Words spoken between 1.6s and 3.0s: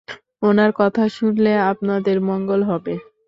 আপনাদের মঙ্গল হবে।